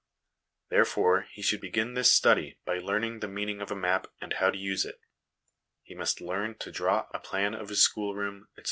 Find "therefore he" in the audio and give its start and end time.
0.69-1.43